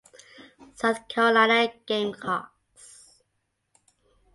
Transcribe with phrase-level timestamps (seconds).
[0.73, 3.21] South Carolina Gamecocks